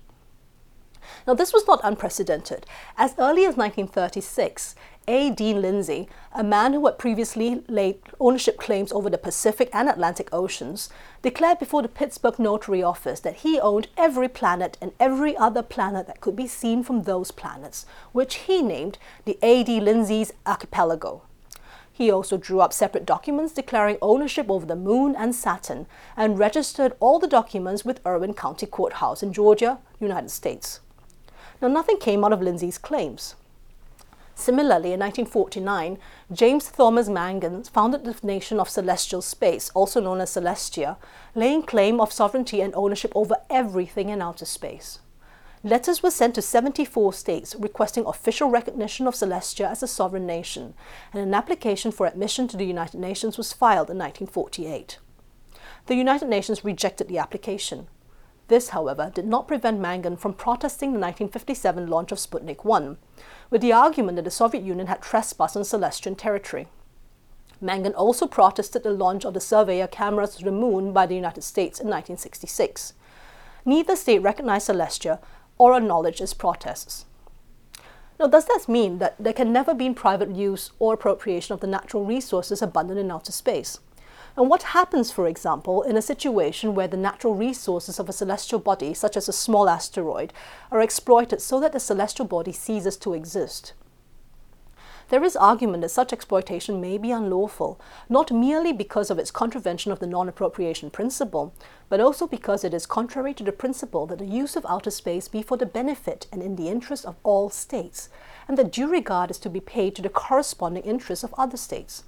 Now, 1.26 1.34
this 1.34 1.52
was 1.52 1.66
not 1.66 1.82
unprecedented. 1.84 2.68
As 3.00 3.16
early 3.18 3.46
as 3.46 3.58
1936, 3.58 4.76
A. 5.08 5.30
Dean 5.30 5.62
Lindsay, 5.62 6.08
a 6.34 6.44
man 6.44 6.74
who 6.74 6.86
had 6.86 6.98
previously 6.98 7.64
laid 7.68 8.00
ownership 8.20 8.58
claims 8.58 8.92
over 8.92 9.10
the 9.10 9.18
Pacific 9.18 9.70
and 9.74 9.88
Atlantic 9.88 10.30
Oceans, 10.32 10.90
declared 11.22 11.60
before 11.60 11.82
the 11.82 11.88
Pittsburgh 11.88 12.40
Notary 12.40 12.82
Office 12.82 13.20
that 13.20 13.38
he 13.38 13.60
owned 13.60 13.88
every 13.98 14.28
planet 14.28 14.78
and 14.82 14.92
every 15.00 15.38
other 15.38 15.62
planet 15.62 16.08
that 16.08 16.22
could 16.22 16.36
be 16.36 16.48
seen 16.48 16.84
from 16.84 17.04
those 17.04 17.32
planets, 17.32 17.86
which 18.12 18.36
he 18.36 18.62
named 18.62 18.98
the 19.26 19.38
A. 19.42 19.64
D. 19.64 19.80
Lindsay's 19.80 20.34
Archipelago. 20.46 21.22
He 21.92 22.12
also 22.12 22.36
drew 22.36 22.60
up 22.60 22.74
separate 22.74 23.06
documents 23.06 23.54
declaring 23.54 23.98
ownership 24.02 24.50
over 24.50 24.66
the 24.66 24.76
Moon 24.76 25.16
and 25.16 25.34
Saturn 25.34 25.86
and 26.18 26.38
registered 26.38 26.94
all 27.00 27.20
the 27.20 27.28
documents 27.28 27.86
with 27.86 28.06
Irwin 28.06 28.34
County 28.34 28.66
Courthouse 28.66 29.24
in 29.24 29.32
Georgia, 29.32 29.80
United 30.00 30.32
States. 30.32 30.82
Now, 31.62 31.70
nothing 31.70 31.98
came 31.98 32.26
out 32.26 32.34
of 32.34 32.42
Lindsay's 32.42 32.78
claims. 32.78 33.36
Similarly, 34.36 34.92
in 34.92 35.00
1949, 35.00 35.98
James 36.32 36.70
Thomas 36.70 37.08
Mangan 37.08 37.64
founded 37.64 38.04
the 38.04 38.16
nation 38.22 38.60
of 38.60 38.70
celestial 38.70 39.22
space, 39.22 39.72
also 39.74 40.02
known 40.02 40.20
as 40.20 40.32
Celestia, 40.32 40.98
laying 41.34 41.64
claim 41.64 42.02
of 42.02 42.12
sovereignty 42.12 42.60
and 42.60 42.76
ownership 42.76 43.14
over 43.16 43.38
everything 43.50 44.10
in 44.10 44.22
outer 44.22 44.46
space. 44.46 45.00
Letters 45.64 46.04
were 46.04 46.12
sent 46.12 46.36
to 46.36 46.44
74 46.44 47.14
states 47.14 47.56
requesting 47.58 48.06
official 48.06 48.50
recognition 48.50 49.08
of 49.08 49.16
Celestia 49.16 49.68
as 49.68 49.82
a 49.82 49.88
sovereign 49.88 50.28
nation, 50.28 50.76
and 51.14 51.24
an 51.24 51.34
application 51.34 51.92
for 51.92 52.06
admission 52.06 52.48
to 52.50 52.58
the 52.58 52.66
United 52.66 53.00
Nations 53.00 53.38
was 53.38 53.54
filed 53.54 53.90
in 53.90 53.98
1948. 53.98 55.00
The 55.88 55.96
United 55.96 56.28
Nations 56.28 56.64
rejected 56.66 57.08
the 57.08 57.18
application. 57.18 57.88
This, 58.48 58.70
however, 58.70 59.12
did 59.14 59.26
not 59.26 59.48
prevent 59.48 59.80
Mangan 59.80 60.18
from 60.18 60.34
protesting 60.34 60.90
the 60.90 61.00
1957 61.00 61.88
launch 61.88 62.12
of 62.12 62.20
Sputnik 62.20 62.64
1, 62.64 62.98
with 63.50 63.62
the 63.62 63.74
argument 63.74 64.18
that 64.18 64.26
the 64.26 64.32
Soviet 64.32 64.64
Union 64.64 64.88
had 64.88 65.02
trespassed 65.02 65.58
on 65.58 65.64
Celestian 65.64 66.16
territory. 66.16 66.68
Mangan 67.60 67.96
also 67.96 68.28
protested 68.28 68.84
the 68.84 68.92
launch 68.92 69.26
of 69.26 69.34
the 69.34 69.40
Surveyor 69.40 69.88
cameras 69.88 70.36
to 70.36 70.44
the 70.44 70.52
moon 70.52 70.94
by 70.94 71.06
the 71.06 71.16
United 71.16 71.42
States 71.42 71.80
in 71.80 71.88
1966. 71.88 72.94
Neither 73.66 73.96
state 73.96 74.20
recognized 74.20 74.68
Celestia 74.68 75.20
or 75.58 75.76
acknowledged 75.76 76.22
its 76.22 76.34
protests. 76.34 77.06
Now, 78.20 78.28
does 78.28 78.46
this 78.46 78.70
mean 78.70 79.00
that 79.00 79.16
there 79.20 79.34
can 79.34 79.52
never 79.52 79.74
be 79.74 79.90
private 79.90 80.36
use 80.36 80.72
or 80.80 80.94
appropriation 80.94 81.54
of 81.54 81.60
the 81.60 81.68
natural 81.68 82.06
resources 82.06 82.62
abundant 82.62 83.00
in 83.00 83.12
outer 83.12 83.32
space? 83.32 83.80
And 84.38 84.50
what 84.50 84.64
happens, 84.64 85.12
for 85.12 85.28
example, 85.28 85.82
in 85.82 85.96
a 85.96 86.02
situation 86.02 86.76
where 86.76 86.90
the 86.90 86.98
natural 86.98 87.36
resources 87.36 88.00
of 88.00 88.10
a 88.10 88.14
celestial 88.14 88.60
body, 88.60 88.94
such 88.94 89.16
as 89.16 89.30
a 89.30 89.34
small 89.34 89.70
asteroid, 89.70 90.34
are 90.72 90.82
exploited 90.82 91.42
so 91.42 91.62
that 91.62 91.72
the 91.72 91.80
celestial 91.80 92.26
body 92.26 92.52
ceases 92.52 92.98
to 92.98 93.14
exist? 93.14 93.72
There 95.10 95.24
is 95.24 95.38
argument 95.38 95.84
that 95.84 95.90
such 95.90 96.12
exploitation 96.12 96.82
may 96.82 96.98
be 96.98 97.12
unlawful, 97.12 97.80
not 98.10 98.32
merely 98.32 98.74
because 98.74 99.12
of 99.12 99.20
its 99.20 99.32
contravention 99.32 99.92
of 99.92 100.00
the 100.00 100.08
non 100.08 100.28
appropriation 100.28 100.90
principle, 100.90 101.54
but 101.90 102.00
also 102.02 102.28
because 102.28 102.64
it 102.64 102.74
is 102.74 102.88
contrary 102.88 103.34
to 103.36 103.44
the 103.44 103.52
principle 103.52 104.08
that 104.08 104.18
the 104.18 104.26
use 104.26 104.56
of 104.56 104.66
outer 104.68 104.90
space 104.90 105.28
be 105.28 105.44
for 105.44 105.58
the 105.58 105.66
benefit 105.66 106.26
and 106.32 106.42
in 106.42 106.56
the 106.56 106.70
interest 106.70 107.06
of 107.06 107.16
all 107.24 107.50
states, 107.50 108.10
and 108.48 108.58
that 108.58 108.72
due 108.72 108.88
regard 108.88 109.30
is 109.30 109.38
to 109.38 109.50
be 109.50 109.60
paid 109.62 109.96
to 109.96 110.02
the 110.02 110.10
corresponding 110.10 110.84
interests 110.84 111.24
of 111.24 111.36
other 111.38 111.58
states. 111.58 112.04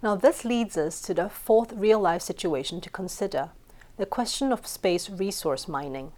Now, 0.00 0.14
this 0.14 0.44
leads 0.44 0.76
us 0.76 1.00
to 1.02 1.14
the 1.14 1.28
fourth 1.28 1.72
real 1.72 1.98
life 1.98 2.22
situation 2.22 2.80
to 2.82 2.90
consider 2.90 3.50
the 3.96 4.06
question 4.06 4.52
of 4.52 4.64
space 4.64 5.10
resource 5.10 5.66
mining. 5.66 6.12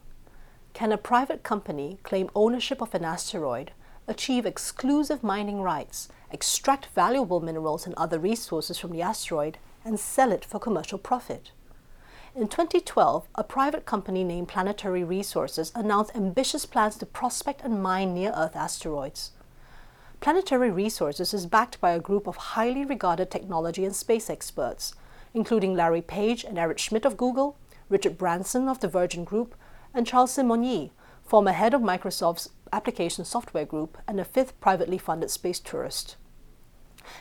Can 0.75 0.93
a 0.93 0.99
private 0.99 1.43
company 1.43 1.99
claim 2.03 2.29
ownership 2.35 2.83
of 2.83 2.95
an 2.95 3.07
asteroid, 3.07 3.71
achieve 4.07 4.45
exclusive 4.45 5.23
mining 5.23 5.63
rights, 5.63 6.09
extract 6.31 6.89
valuable 6.95 7.41
minerals 7.41 7.87
and 7.87 7.95
other 7.95 8.19
resources 8.19 8.77
from 8.79 8.93
the 8.93 9.01
asteroid, 9.01 9.57
and 9.83 9.99
sell 9.99 10.31
it 10.31 10.45
for 10.45 10.59
commercial 10.59 10.99
profit? 10.99 11.51
In 12.37 12.49
2012, 12.49 13.29
a 13.35 13.43
private 13.43 13.87
company 13.87 14.25
named 14.25 14.49
Planetary 14.49 15.03
Resources 15.03 15.73
announced 15.75 16.15
ambitious 16.15 16.67
plans 16.67 16.97
to 16.97 17.07
prospect 17.07 17.63
and 17.63 17.83
mine 17.83 18.13
near 18.13 18.33
Earth 18.37 18.57
asteroids. 18.57 19.33
Planetary 20.21 20.71
Resources 20.71 21.33
is 21.33 21.47
backed 21.47 21.81
by 21.81 21.93
a 21.93 21.99
group 21.99 22.27
of 22.27 22.37
highly 22.37 22.85
regarded 22.85 23.31
technology 23.31 23.87
and 23.87 23.97
space 23.97 24.29
experts, 24.29 24.95
including 25.33 25.75
Larry 25.75 26.03
Page 26.03 26.45
and 26.45 26.59
Eric 26.59 26.79
Schmidt 26.79 27.07
of 27.07 27.17
Google, 27.17 27.57
Richard 27.89 28.19
Branson 28.19 28.69
of 28.69 28.81
the 28.81 28.89
Virgin 28.89 29.25
Group, 29.25 29.55
and 29.95 30.07
Charles 30.07 30.37
Simonyi, 30.37 30.91
former 31.25 31.53
head 31.53 31.73
of 31.73 31.81
Microsoft's 31.81 32.50
application 32.71 33.25
software 33.25 33.65
group 33.65 33.97
and 34.07 34.21
a 34.21 34.25
fifth 34.27 34.61
privately 34.61 34.99
funded 34.99 35.31
space 35.31 35.59
tourist. 35.59 36.17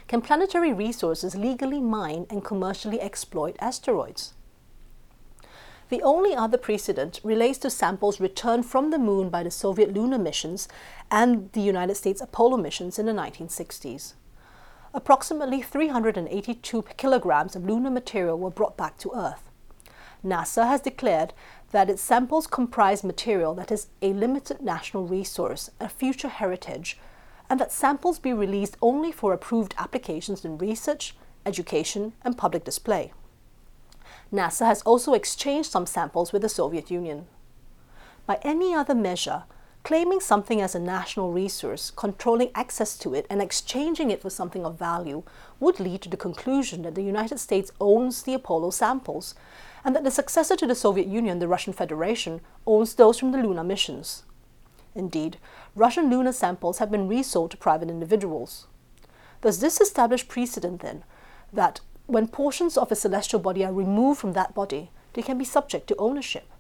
Can 0.10 0.20
planetary 0.20 0.74
resources 0.74 1.36
legally 1.36 1.80
mine 1.80 2.26
and 2.30 2.44
commercially 2.44 3.00
exploit 3.00 3.56
asteroids? 3.62 4.34
The 5.90 6.04
only 6.04 6.36
other 6.36 6.58
precedent 6.60 7.20
relates 7.24 7.58
to 7.60 7.72
samples 7.72 8.20
returned 8.20 8.68
from 8.68 8.92
the 8.92 9.00
moon 9.00 9.30
by 9.30 9.42
the 9.42 9.50
Soviet 9.50 9.92
lunar 9.92 10.20
missions 10.20 10.68
and 11.10 11.52
the 11.54 11.62
United 11.62 11.96
States 11.96 12.22
Apollo 12.22 12.58
missions 12.58 13.00
in 13.00 13.08
the 13.08 13.12
1960s. 13.12 14.14
Approximately 14.94 15.64
382 15.64 16.84
kilograms 16.96 17.56
of 17.56 17.66
lunar 17.66 17.90
material 17.90 18.38
were 18.38 18.52
brought 18.52 18.78
back 18.78 19.00
to 19.00 19.12
Earth. 19.16 19.50
NASA 20.24 20.68
has 20.68 20.82
declared 20.82 21.34
that 21.72 21.90
its 21.90 22.04
samples 22.04 22.46
comprise 22.46 23.04
material 23.04 23.56
that 23.56 23.72
is 23.72 23.88
a 24.04 24.14
limited 24.14 24.62
national 24.62 25.08
resource, 25.08 25.72
a 25.80 25.90
future 25.90 26.28
heritage, 26.28 27.00
and 27.50 27.60
that 27.60 27.72
samples 27.72 28.20
be 28.20 28.34
released 28.34 28.78
only 28.80 29.12
for 29.12 29.34
approved 29.34 29.74
applications 29.80 30.46
in 30.46 30.60
research, 30.60 31.16
education, 31.48 32.14
and 32.24 32.38
public 32.38 32.64
display. 32.64 33.12
NASA 34.32 34.66
has 34.66 34.82
also 34.84 35.14
exchanged 35.14 35.72
some 35.72 35.86
samples 35.86 36.32
with 36.32 36.44
the 36.44 36.50
Soviet 36.50 36.92
Union. 36.92 37.26
By 38.28 38.40
any 38.44 38.76
other 38.76 38.94
measure, 38.94 39.44
claiming 39.84 40.20
something 40.20 40.62
as 40.62 40.76
a 40.76 40.80
national 40.80 41.32
resource, 41.32 41.90
controlling 41.90 42.52
access 42.54 42.96
to 43.00 43.16
it, 43.16 43.26
and 43.30 43.42
exchanging 43.42 44.12
it 44.12 44.22
for 44.22 44.30
something 44.30 44.66
of 44.66 44.78
value 44.78 45.24
would 45.60 45.80
lead 45.80 46.02
to 46.04 46.10
the 46.10 46.18
conclusion 46.18 46.84
that 46.84 46.94
the 46.94 47.04
United 47.04 47.40
States 47.40 47.72
owns 47.82 48.22
the 48.22 48.36
Apollo 48.36 48.72
samples 48.72 49.34
and 49.84 49.96
that 49.96 50.04
the 50.04 50.12
successor 50.12 50.56
to 50.58 50.68
the 50.68 50.76
Soviet 50.76 51.08
Union, 51.08 51.40
the 51.40 51.48
Russian 51.48 51.74
Federation, 51.74 52.42
owns 52.68 52.94
those 52.94 53.18
from 53.18 53.32
the 53.32 53.40
lunar 53.40 53.64
missions. 53.64 54.24
Indeed, 54.94 55.38
Russian 55.76 56.10
lunar 56.10 56.34
samples 56.34 56.80
have 56.80 56.92
been 56.92 57.08
resold 57.08 57.52
to 57.52 57.58
private 57.58 57.90
individuals. 57.90 58.68
Does 59.42 59.60
this 59.60 59.80
establish 59.80 60.28
precedent 60.28 60.82
then 60.82 61.04
that 61.54 61.80
when 62.10 62.28
portions 62.28 62.76
of 62.76 62.92
a 62.92 62.96
celestial 62.96 63.40
body 63.40 63.64
are 63.64 63.72
removed 63.72 64.20
from 64.20 64.34
that 64.34 64.56
body, 64.56 64.90
they 65.14 65.22
can 65.22 65.38
be 65.38 65.46
subject 65.46 65.88
to 65.88 65.96
ownership. 65.98 66.52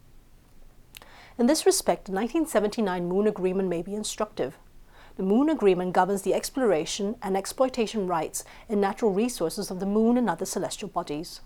In 1.40 1.48
this 1.48 1.66
respect, 1.66 2.06
the 2.06 2.12
1979 2.12 3.08
Moon 3.08 3.26
Agreement 3.26 3.68
may 3.68 3.82
be 3.82 3.96
instructive. 3.96 4.58
The 5.18 5.24
Moon 5.24 5.50
Agreement 5.50 5.94
governs 5.94 6.22
the 6.22 6.34
exploration 6.34 7.16
and 7.24 7.36
exploitation 7.36 8.08
rights 8.08 8.44
in 8.68 8.80
natural 8.80 9.12
resources 9.12 9.72
of 9.72 9.80
the 9.80 9.86
Moon 9.86 10.18
and 10.18 10.30
other 10.30 10.46
celestial 10.46 10.90
bodies. 10.90 11.42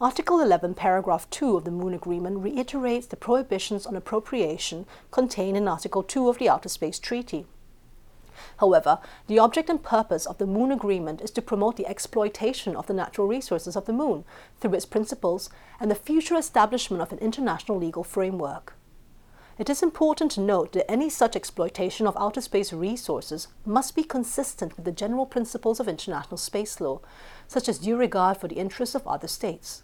Article 0.00 0.40
11, 0.40 0.74
paragraph 0.74 1.28
2 1.30 1.56
of 1.56 1.64
the 1.64 1.70
Moon 1.70 1.94
Agreement 1.94 2.38
reiterates 2.38 3.06
the 3.06 3.16
prohibitions 3.16 3.86
on 3.86 3.96
appropriation 3.96 4.86
contained 5.10 5.56
in 5.56 5.66
Article 5.66 6.02
2 6.02 6.28
of 6.28 6.38
the 6.38 6.48
Outer 6.48 6.68
Space 6.68 6.98
Treaty. 6.98 7.46
However, 8.58 8.98
the 9.26 9.38
object 9.38 9.70
and 9.70 9.82
purpose 9.82 10.26
of 10.26 10.38
the 10.38 10.46
Moon 10.46 10.72
Agreement 10.72 11.20
is 11.20 11.30
to 11.32 11.42
promote 11.42 11.76
the 11.76 11.86
exploitation 11.86 12.76
of 12.76 12.86
the 12.86 12.94
natural 12.94 13.26
resources 13.26 13.76
of 13.76 13.86
the 13.86 13.92
Moon 13.92 14.24
through 14.60 14.74
its 14.74 14.86
principles 14.86 15.50
and 15.80 15.90
the 15.90 15.94
future 15.94 16.36
establishment 16.36 17.02
of 17.02 17.12
an 17.12 17.18
international 17.18 17.78
legal 17.78 18.04
framework. 18.04 18.74
It 19.58 19.70
is 19.70 19.82
important 19.82 20.32
to 20.32 20.42
note 20.42 20.72
that 20.72 20.90
any 20.90 21.08
such 21.08 21.34
exploitation 21.34 22.06
of 22.06 22.16
outer 22.18 22.42
space 22.42 22.74
resources 22.74 23.48
must 23.64 23.96
be 23.96 24.04
consistent 24.04 24.76
with 24.76 24.84
the 24.84 24.92
general 24.92 25.24
principles 25.24 25.80
of 25.80 25.88
international 25.88 26.36
space 26.36 26.78
law, 26.78 27.00
such 27.48 27.66
as 27.66 27.78
due 27.78 27.96
regard 27.96 28.36
for 28.36 28.48
the 28.48 28.56
interests 28.58 28.94
of 28.94 29.06
other 29.06 29.28
states. 29.28 29.82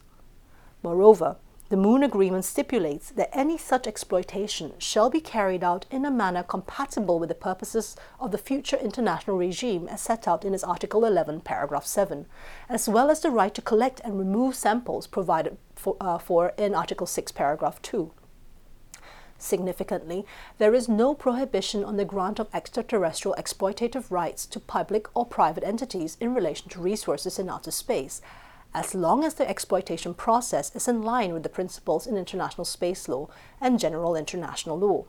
Moreover, 0.83 1.37
the 1.73 1.79
Moon 1.79 2.03
Agreement 2.03 2.45
stipulates 2.45 3.09
that 3.13 3.31
any 3.33 3.57
such 3.57 3.87
exploitation 3.87 4.75
shall 4.77 5.09
be 5.09 5.23
carried 5.23 5.65
out 5.65 5.87
in 5.91 6.05
a 6.05 6.11
manner 6.11 6.43
compatible 6.43 7.19
with 7.19 7.31
the 7.31 7.35
purposes 7.35 7.97
of 8.21 8.31
the 8.31 8.37
future 8.37 8.77
international 8.77 9.39
regime 9.39 9.89
as 9.89 10.03
set 10.03 10.29
out 10.29 10.45
in 10.45 10.53
its 10.53 10.65
Article 10.65 11.03
11, 11.03 11.41
paragraph 11.41 11.87
7, 11.87 12.27
as 12.69 12.91
well 12.91 13.11
as 13.11 13.21
the 13.21 13.31
right 13.31 13.55
to 13.55 13.63
collect 13.63 14.03
and 14.05 14.19
remove 14.19 14.55
samples 14.55 15.07
provided 15.07 15.57
for, 15.75 15.97
uh, 15.99 16.19
for 16.19 16.53
in 16.59 16.75
Article 16.75 17.07
6, 17.07 17.33
paragraph 17.33 17.81
2. 17.81 18.11
Significantly, 19.39 20.27
there 20.59 20.75
is 20.75 20.91
no 20.91 21.15
prohibition 21.15 21.83
on 21.83 21.97
the 21.97 22.05
grant 22.05 22.39
of 22.39 22.49
extraterrestrial 22.53 23.35
exploitative 23.39 24.11
rights 24.11 24.45
to 24.45 24.61
public 24.61 25.07
or 25.17 25.25
private 25.25 25.65
entities 25.65 26.19
in 26.21 26.35
relation 26.35 26.69
to 26.69 26.83
resources 26.83 27.39
in 27.39 27.49
outer 27.49 27.71
space, 27.71 28.21
as 28.75 28.95
long 28.95 29.25
as 29.25 29.35
the 29.35 29.49
exploitation 29.49 30.15
process 30.15 30.75
is 30.75 30.89
in 30.89 31.03
line 31.03 31.33
with 31.33 31.43
the 31.43 31.49
principles 31.49 32.07
in 32.07 32.17
international 32.17 32.65
space 32.65 33.09
law 33.09 33.29
and 33.61 33.79
general 33.79 34.17
international 34.17 34.79
law. 34.79 35.05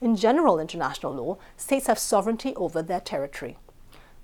In 0.00 0.16
general 0.16 0.58
international 0.58 1.14
law, 1.14 1.38
states 1.56 1.86
have 1.86 1.98
sovereignty 1.98 2.54
over 2.56 2.82
their 2.82 3.00
territory. 3.00 3.56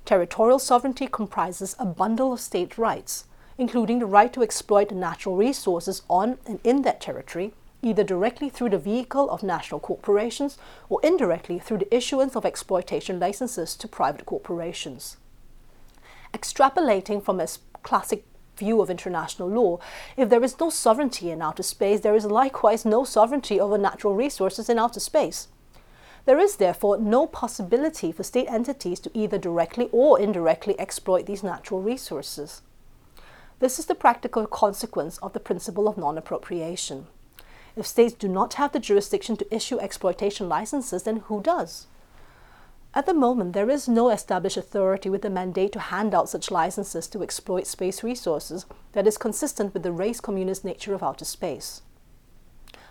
Territorial 0.04 0.58
sovereignty 0.58 1.06
comprises 1.06 1.76
a 1.78 1.86
bundle 1.86 2.32
of 2.32 2.40
state 2.40 2.76
rights, 2.76 3.24
including 3.56 4.00
the 4.00 4.06
right 4.06 4.32
to 4.32 4.42
exploit 4.42 4.90
natural 4.90 5.36
resources 5.36 6.02
on 6.10 6.38
and 6.46 6.58
in 6.64 6.82
that 6.82 7.00
territory, 7.00 7.54
either 7.80 8.04
directly 8.04 8.48
through 8.48 8.70
the 8.70 8.78
vehicle 8.78 9.30
of 9.30 9.42
national 9.42 9.80
corporations 9.80 10.58
or 10.88 11.00
indirectly 11.02 11.58
through 11.58 11.78
the 11.78 11.94
issuance 11.94 12.36
of 12.36 12.44
exploitation 12.44 13.18
licenses 13.18 13.76
to 13.76 13.88
private 13.88 14.26
corporations. 14.26 15.16
Extrapolating 16.34 17.22
from 17.22 17.40
a 17.40 17.46
classic 17.82 18.24
view 18.56 18.80
of 18.80 18.90
international 18.90 19.48
law, 19.48 19.78
if 20.16 20.28
there 20.28 20.44
is 20.44 20.60
no 20.60 20.70
sovereignty 20.70 21.30
in 21.30 21.42
outer 21.42 21.62
space, 21.62 22.00
there 22.00 22.14
is 22.14 22.24
likewise 22.24 22.84
no 22.84 23.04
sovereignty 23.04 23.60
over 23.60 23.78
natural 23.78 24.14
resources 24.14 24.68
in 24.68 24.78
outer 24.78 25.00
space. 25.00 25.48
There 26.24 26.38
is 26.38 26.56
therefore 26.56 26.98
no 26.98 27.26
possibility 27.26 28.12
for 28.12 28.22
state 28.22 28.46
entities 28.48 29.00
to 29.00 29.10
either 29.12 29.38
directly 29.38 29.88
or 29.90 30.20
indirectly 30.20 30.78
exploit 30.78 31.26
these 31.26 31.42
natural 31.42 31.82
resources. 31.82 32.62
This 33.58 33.78
is 33.78 33.86
the 33.86 33.94
practical 33.94 34.46
consequence 34.46 35.18
of 35.18 35.32
the 35.32 35.40
principle 35.40 35.88
of 35.88 35.98
non 35.98 36.18
appropriation. 36.18 37.06
If 37.74 37.86
states 37.86 38.14
do 38.14 38.28
not 38.28 38.54
have 38.54 38.72
the 38.72 38.80
jurisdiction 38.80 39.36
to 39.38 39.54
issue 39.54 39.78
exploitation 39.80 40.48
licenses, 40.48 41.04
then 41.04 41.18
who 41.26 41.40
does? 41.40 41.86
At 42.94 43.06
the 43.06 43.14
moment, 43.14 43.54
there 43.54 43.70
is 43.70 43.88
no 43.88 44.10
established 44.10 44.58
authority 44.58 45.08
with 45.08 45.24
a 45.24 45.30
mandate 45.30 45.72
to 45.72 45.80
hand 45.80 46.14
out 46.14 46.28
such 46.28 46.50
licenses 46.50 47.08
to 47.08 47.22
exploit 47.22 47.66
space 47.66 48.02
resources 48.02 48.66
that 48.92 49.06
is 49.06 49.16
consistent 49.16 49.72
with 49.72 49.82
the 49.82 49.92
res 49.92 50.20
communis 50.20 50.62
nature 50.62 50.92
of 50.92 51.02
outer 51.02 51.24
space. 51.24 51.80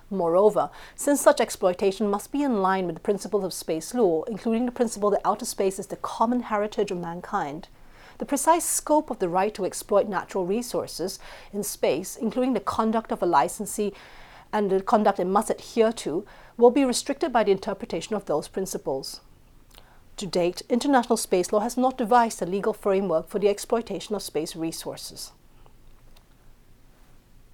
Moreover, 0.09 0.71
since 0.95 1.21
such 1.21 1.39
exploitation 1.39 2.09
must 2.09 2.31
be 2.31 2.41
in 2.41 2.63
line 2.63 2.87
with 2.87 2.95
the 2.95 3.01
principles 3.01 3.43
of 3.43 3.53
space 3.53 3.93
law, 3.93 4.23
including 4.23 4.65
the 4.65 4.71
principle 4.71 5.11
that 5.11 5.21
outer 5.23 5.45
space 5.45 5.77
is 5.77 5.87
the 5.87 5.95
common 5.97 6.41
heritage 6.41 6.89
of 6.89 6.97
mankind, 6.97 7.67
the 8.17 8.25
precise 8.25 8.65
scope 8.65 9.11
of 9.11 9.19
the 9.19 9.29
right 9.29 9.53
to 9.53 9.65
exploit 9.65 10.09
natural 10.09 10.47
resources 10.47 11.19
in 11.53 11.61
space, 11.61 12.15
including 12.15 12.53
the 12.53 12.59
conduct 12.59 13.11
of 13.11 13.21
a 13.21 13.27
licensee 13.27 13.93
and 14.51 14.71
the 14.71 14.81
conduct 14.81 15.19
it 15.19 15.25
must 15.25 15.51
adhere 15.51 15.93
to, 15.93 16.25
will 16.57 16.71
be 16.71 16.83
restricted 16.83 17.31
by 17.31 17.43
the 17.43 17.51
interpretation 17.51 18.15
of 18.15 18.25
those 18.25 18.47
principles. 18.47 19.21
To 20.21 20.27
date, 20.27 20.61
international 20.69 21.17
space 21.17 21.51
law 21.51 21.61
has 21.61 21.77
not 21.77 21.97
devised 21.97 22.43
a 22.43 22.45
legal 22.45 22.73
framework 22.73 23.27
for 23.27 23.39
the 23.39 23.49
exploitation 23.49 24.13
of 24.13 24.21
space 24.21 24.55
resources. 24.55 25.31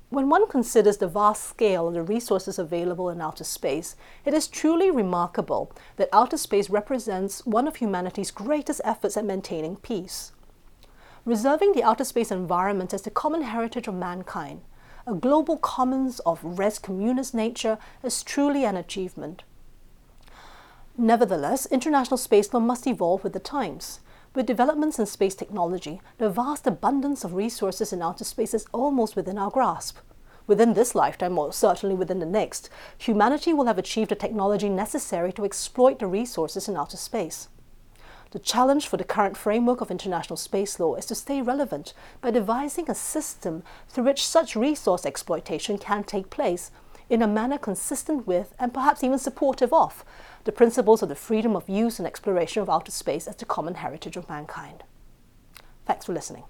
When 0.10 0.27
one 0.27 0.49
considers 0.49 0.97
the 0.97 1.08
vast 1.08 1.45
scale 1.45 1.88
of 1.88 1.93
the 1.93 2.03
resources 2.03 2.60
available 2.60 3.10
in 3.10 3.21
outer 3.21 3.45
space, 3.45 3.95
it 4.25 4.34
is 4.34 4.49
truly 4.49 4.91
remarkable 4.91 5.71
that 5.95 6.10
outer 6.12 6.36
space 6.36 6.69
represents 6.69 7.45
one 7.45 7.69
of 7.69 7.77
humanity's 7.77 8.32
greatest 8.32 8.82
efforts 8.84 9.15
at 9.15 9.23
maintaining 9.23 9.77
peace. 9.77 10.34
Reserving 11.23 11.71
the 11.71 11.84
outer 11.84 12.03
space 12.03 12.32
environment 12.32 12.93
as 12.93 13.03
the 13.03 13.10
common 13.10 13.43
heritage 13.43 13.88
of 13.88 13.95
mankind, 13.95 14.60
a 15.08 15.13
global 15.13 15.58
commons 15.58 16.19
of 16.25 16.43
res 16.43 16.80
communis 16.80 17.34
nature, 17.34 17.77
is 18.03 18.23
truly 18.23 18.65
an 18.65 18.75
achievement. 18.75 19.43
Nevertheless, 20.99 21.67
international 21.67 22.17
space 22.17 22.51
law 22.51 22.60
must 22.60 22.88
evolve 22.88 23.23
with 23.23 23.33
the 23.33 23.39
times. 23.39 23.99
With 24.33 24.47
developments 24.47 24.97
in 24.97 25.05
space 25.05 25.36
technology, 25.36 26.01
the 26.17 26.27
vast 26.27 26.65
abundance 26.65 27.23
of 27.23 27.36
resources 27.36 27.93
in 27.93 28.01
outer 28.01 28.23
space 28.23 28.55
is 28.55 28.65
almost 28.73 29.15
within 29.15 29.38
our 29.38 29.51
grasp. 29.51 29.97
Within 30.47 30.73
this 30.73 30.95
lifetime, 30.95 31.38
or 31.38 31.53
certainly 31.53 31.93
within 31.93 32.17
the 32.17 32.25
next, 32.25 32.71
humanity 32.97 33.53
will 33.53 33.67
have 33.67 33.77
achieved 33.77 34.10
the 34.10 34.15
technology 34.15 34.69
necessary 34.69 35.31
to 35.33 35.45
exploit 35.45 35.99
the 35.99 36.07
resources 36.07 36.67
in 36.67 36.75
outer 36.75 36.97
space. 36.97 37.47
The 38.31 38.39
challenge 38.39 38.88
for 38.88 38.97
the 38.97 39.03
current 39.03 39.38
framework 39.38 39.81
of 39.81 39.91
international 39.91 40.38
space 40.38 40.79
law 40.79 40.95
is 40.95 41.05
to 41.05 41.15
stay 41.15 41.43
relevant 41.43 41.93
by 42.21 42.31
devising 42.31 42.89
a 42.89 42.95
system 42.95 43.62
through 43.88 44.05
which 44.05 44.25
such 44.25 44.55
resource 44.55 45.05
exploitation 45.05 45.77
can 45.77 46.03
take 46.03 46.31
place 46.31 46.71
in 47.10 47.21
a 47.21 47.27
manner 47.27 47.57
consistent 47.57 48.27
with 48.27 48.53
and 48.60 48.73
perhaps 48.73 49.03
even 49.03 49.17
supportive 49.17 49.71
of 49.71 50.03
the 50.47 50.51
principles 50.53 51.03
of 51.03 51.10
the 51.10 51.15
freedom 51.15 51.57
of 51.57 51.67
use 51.67 51.99
and 51.99 52.07
exploration 52.07 52.62
of 52.62 52.69
outer 52.69 52.89
space 52.89 53.27
as 53.27 53.36
the 53.36 53.43
common 53.43 53.75
heritage 53.75 54.15
of 54.15 54.29
mankind. 54.29 54.81
Thanks 55.86 56.05
for 56.05 56.13
listening. 56.13 56.45